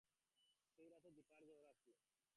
সেই 0.71 0.87
রাতে 0.89 1.09
দিপার 1.15 1.39
জ্বর 1.41 1.61
আসল। 1.71 1.95